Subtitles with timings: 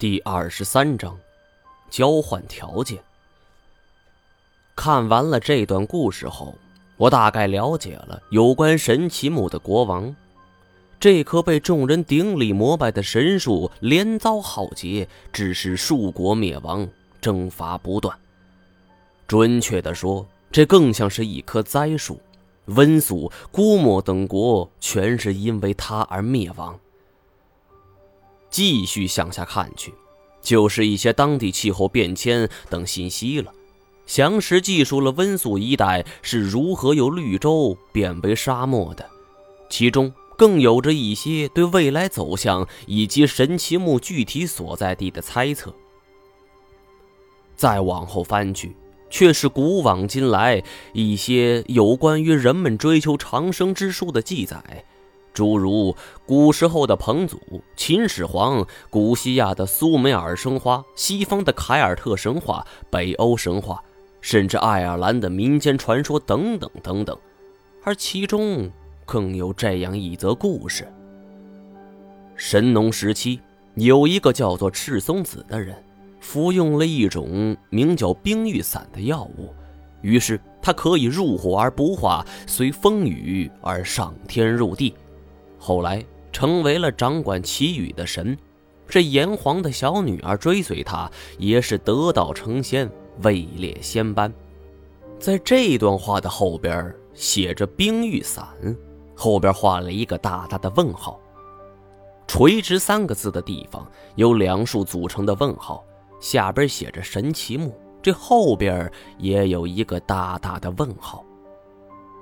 [0.00, 1.14] 第二十三章，
[1.90, 2.98] 交换条件。
[4.74, 6.54] 看完了这段故事后，
[6.96, 10.16] 我大概了解了有关神奇木的国王。
[10.98, 16.88] 这棵被众人顶礼膜拜的神树连遭浩劫，致使数国灭亡，
[17.20, 18.18] 征伐不断。
[19.26, 22.18] 准确的说，这更像是一棵栽树。
[22.64, 26.80] 温宿、姑墨等国全是因为它而灭亡。
[28.50, 29.94] 继续向下看去，
[30.42, 33.52] 就是一些当地气候变迁等信息了，
[34.06, 39.08] 详实记述了温宿一带是如何由绿洲变为沙漠的，
[39.68, 45.72] 其中更有着一些对未来走向以及神奇木具体所在地的猜测。
[47.54, 48.74] 再往后翻去，
[49.10, 50.62] 却是古往今来
[50.94, 54.84] 一些有关于人们追求长生之术的记载。
[55.32, 55.94] 诸如
[56.26, 57.38] 古时候的彭祖、
[57.76, 63.82] 秦始皇、古西亚的苏美尔神话、西方的凯尔特神话、北欧神话，
[64.20, 67.16] 甚至爱尔兰的民间传说等等等等，
[67.84, 68.70] 而其中
[69.06, 70.86] 更有这样一则故事：
[72.36, 73.40] 神农时期，
[73.74, 75.76] 有一个叫做赤松子的人，
[76.20, 79.54] 服用了一种名叫冰玉散的药物，
[80.02, 84.92] 于是他可以入火而不化，随风雨而上天入地。
[85.60, 88.36] 后来成为了掌管祈雨的神，
[88.88, 91.08] 这炎黄的小女儿追随他，
[91.38, 92.90] 也是得道成仙，
[93.22, 94.32] 位列仙班。
[95.18, 98.48] 在这段话的后边写着“冰玉伞”，
[99.14, 101.20] 后边画了一个大大的问号。
[102.26, 105.84] 垂直三个字的地方有两竖组成的问号，
[106.20, 111.22] 下边写着“神奇木”，这后边也有一个大大的问号。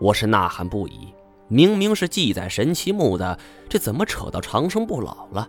[0.00, 1.14] 我是呐喊不已。
[1.48, 5.48] 明明是记载神奇木的，这怎么扯到长生不老了？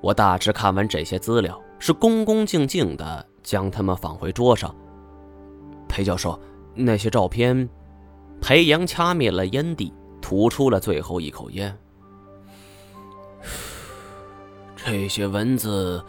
[0.00, 4.74] 我大致看完这些资料，是恭恭敬敬的将它们放回桌上。
[5.88, 6.38] 裴教授，
[6.74, 7.68] 那些照片，
[8.40, 11.76] 裴阳掐灭了烟蒂，吐出了最后一口烟。
[14.76, 16.02] 这些文字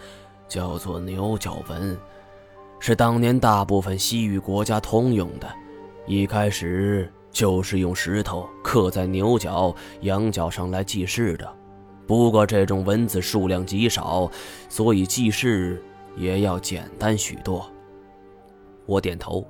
[0.47, 1.97] 叫做牛角文，
[2.79, 5.47] 是当年大部分西域国家通用的。
[6.07, 7.11] 一开始。
[7.35, 11.53] 就是用石头刻在牛角、羊角上来记事的，
[12.07, 14.31] 不过这种文字数量极少，
[14.69, 15.83] 所以记事
[16.15, 17.69] 也要简单许多。
[18.85, 19.45] 我点头。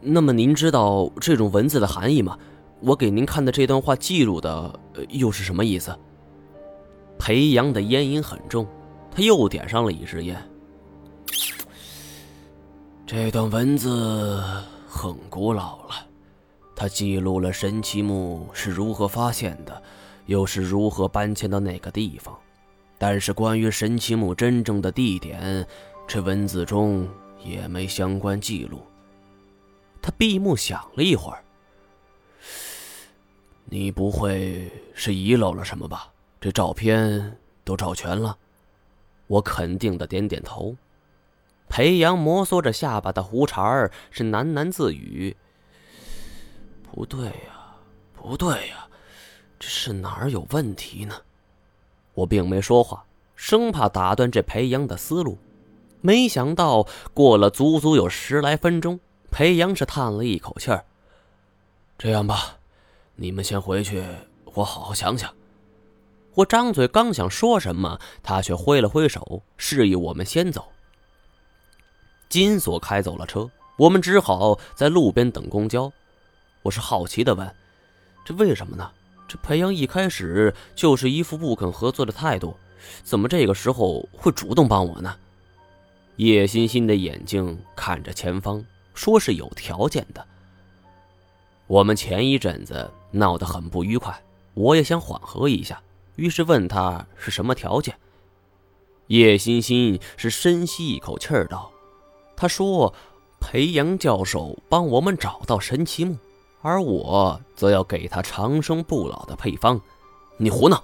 [0.00, 2.38] 那么您知道这种文字的含义吗？
[2.80, 4.80] 我给您看的这段话记录的
[5.10, 5.94] 又是什么意思？
[7.18, 8.66] 裴阳的烟瘾很重，
[9.10, 10.42] 他又点上了一支烟。
[13.06, 14.42] 这段文字
[14.88, 16.06] 很古老了。
[16.82, 19.80] 他记录了神奇木是如何发现的，
[20.26, 22.36] 又是如何搬迁到那个地方。
[22.98, 25.64] 但是关于神奇木真正的地点，
[26.08, 27.08] 这文字中
[27.44, 28.82] 也没相关记录。
[30.02, 31.44] 他闭目想了一会儿
[33.66, 36.12] ：“你不会是遗漏了什么吧？
[36.40, 38.36] 这照片都照全了。”
[39.28, 40.74] 我肯定的点点头。
[41.68, 45.36] 裴阳摩挲着下巴的胡茬儿，是喃喃自语。
[46.94, 47.74] 不对呀，
[48.14, 48.86] 不对呀，
[49.58, 51.14] 这是哪儿有问题呢？
[52.12, 53.04] 我并没说话，
[53.34, 55.38] 生怕打断这裴阳的思路。
[56.02, 60.84] 没想到过了足足有十来分钟，裴阳是叹了一口气儿
[61.96, 62.58] ：“这样吧，
[63.14, 64.04] 你们先回去，
[64.52, 65.32] 我好好想想。”
[66.34, 70.68] 我张嘴刚想说什么，他却挥了挥手，示意我们先走。
[72.28, 75.90] 金锁开走了车，我们只好在路边等公交。
[76.62, 77.52] 我是好奇的问
[78.24, 78.88] ：“这为什么呢？
[79.26, 82.56] 这裴阳一开始就是一副不肯合作的态度，
[83.02, 85.16] 怎么这个时候会主动帮我呢？”
[86.16, 88.64] 叶欣欣的眼睛看着前方，
[88.94, 90.24] 说是有条件的。
[91.66, 94.22] 我们前一阵子闹得很不愉快，
[94.54, 95.82] 我也想缓和一下，
[96.16, 97.94] 于是问他是什么条件。
[99.08, 101.72] 叶欣欣是深吸一口气儿道
[102.36, 102.94] ：“他说，
[103.40, 106.16] 裴阳教授帮我们找到神奇木。”
[106.62, 109.80] 而我则要给他长生不老的配方，
[110.36, 110.82] 你胡闹！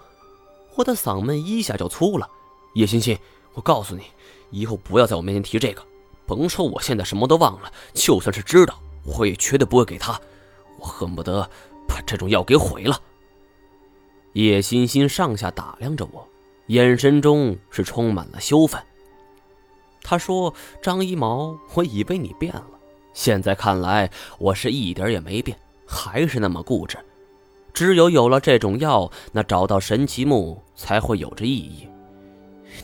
[0.75, 2.29] 我的嗓门一下就粗了。
[2.75, 3.17] 叶欣欣，
[3.55, 4.03] 我告诉你，
[4.51, 5.83] 以后不要在我面前提这个。
[6.27, 10.21] 甭说我现在什么都忘了，就算是知道，我也绝对不会给他。
[10.79, 11.49] 我恨不得
[11.87, 13.01] 把这种药给毁了。
[14.35, 16.27] 叶欣欣上下打量着我，
[16.67, 18.81] 眼神中是充满了羞愤。
[20.03, 20.53] 他说
[20.83, 22.67] ：“张一毛，我以为你变了，
[23.15, 25.59] 现在看来，我是一点也没变。”
[25.91, 26.99] 还是那么固执，
[27.73, 31.89] 只有有了这种药，那找到神奇木才会有着意义。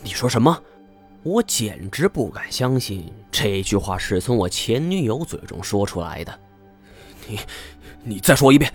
[0.03, 0.59] 你说什么？
[1.23, 6.41] 我简直不敢相信这句话是从我前女友嘴中说出来的。
[7.29, 7.39] 你，
[8.03, 8.73] 你再说一遍！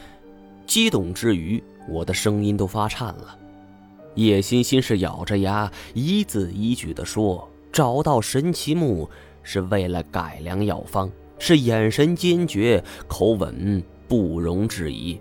[0.66, 3.36] 激动之余，我的声音都发颤了。
[4.16, 9.10] 叶欣欣是咬着牙，一字一句地说：“找到神奇木
[9.42, 11.10] 是为了改良药方。”
[11.42, 15.18] 是眼神坚决，口吻不容置疑。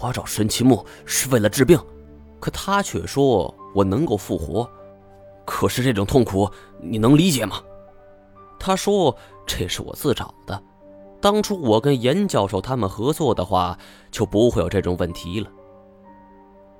[0.00, 1.78] 我找神奇木是为了治病，
[2.40, 4.68] 可他却说我能够复活。
[5.44, 6.50] 可是这种痛苦
[6.80, 7.62] 你能理解吗？
[8.58, 10.60] 他说这是我自找的。
[11.20, 13.78] 当初我跟严教授他们合作的话，
[14.10, 15.48] 就不会有这种问题了。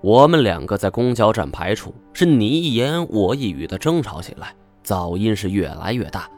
[0.03, 4.55] 我们两个在公交站排处是你一言我一语的争吵起来，
[4.85, 6.29] 噪音是越来越大。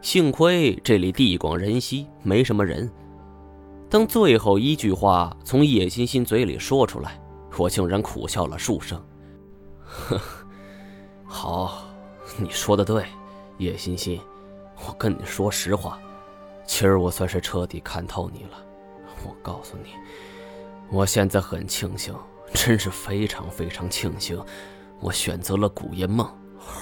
[0.00, 2.90] 幸亏这里地广人稀，没什么人。
[3.92, 7.20] 当最后一句话从叶欣欣嘴里说出来，
[7.58, 8.98] 我竟然苦笑了数声。
[9.84, 10.18] 呵，
[11.26, 11.84] 好，
[12.38, 13.04] 你说的对，
[13.58, 14.18] 叶欣欣，
[14.88, 15.98] 我跟你说实话，
[16.64, 18.52] 今儿我算是彻底看透你了。
[19.26, 19.90] 我告诉你，
[20.90, 22.14] 我现在很庆幸，
[22.54, 24.42] 真是非常非常庆幸，
[25.00, 26.26] 我选择了古烟梦，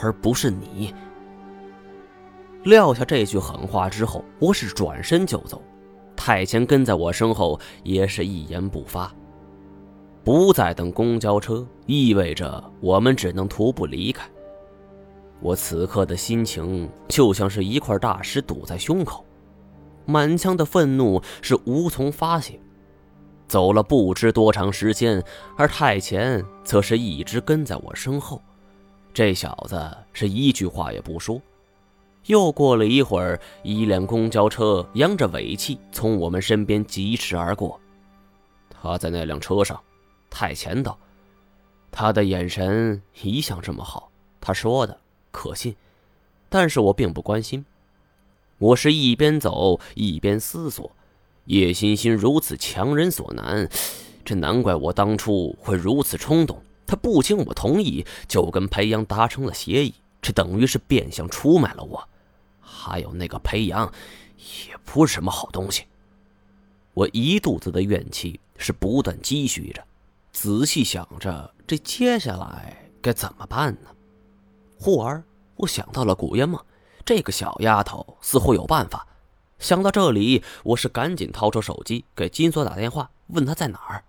[0.01, 0.95] 而不是你。
[2.63, 5.61] 撂下这句狠话之后，我是转身就走。
[6.23, 9.11] 太前跟在我身后，也是一言不发。
[10.23, 14.29] 不再等公交车，意味着我们只能徒步离开。
[15.41, 19.25] 我此刻的心情就像是一块大石堵在胸口，
[20.05, 22.61] 满腔的愤怒是无从发泄。
[23.49, 25.25] 走了不知多长时间，
[25.57, 28.43] 而太前则是一直跟在我身后。
[29.15, 31.41] 这小子是一句话也不说。
[32.27, 37.81] 又过了一会儿，一辆公交车扬着尾气从我们身边疾驰而过。
[38.69, 39.81] 他在那辆车上，
[40.29, 40.99] 太前道。
[41.91, 44.97] 他的眼神一向这么好，他说的
[45.31, 45.75] 可信。
[46.49, 47.65] 但是我并不关心。
[48.59, 50.91] 我是一边走一边思索：
[51.47, 53.69] 叶欣欣如此强人所难，
[54.25, 56.63] 这难怪我当初会如此冲动。
[56.87, 59.95] 他不经我同意就跟裴阳达成了协议。
[60.23, 62.09] 这等于是变相出卖了我，
[62.61, 63.91] 还有那个裴阳，
[64.69, 65.87] 也不是什么好东西。
[66.93, 69.83] 我一肚子的怨气是不断积蓄着，
[70.33, 73.91] 仔细想着这接下来该怎么办呢？
[74.79, 75.23] 忽而
[75.57, 76.63] 我想到了古烟梦，
[77.05, 79.07] 这个小丫头似乎有办法。
[79.59, 84.05] 想到这里，我是赶紧掏出手机给金锁打电话，问他在哪儿。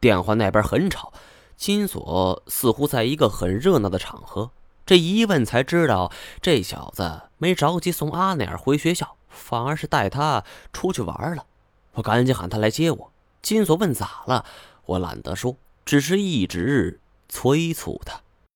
[0.00, 1.12] 电话那边很吵，
[1.56, 4.50] 金锁似乎在一个很热闹的场合。
[4.92, 6.12] 这一问才知道，
[6.42, 11.46] 这小子没着急送阿内尔回学校，反而是带他出去玩了。
[11.94, 13.10] 我赶紧喊他来接我。
[13.40, 14.44] 金锁问咋了，
[14.84, 15.56] 我懒得说，
[15.86, 18.20] 只是一直催促他。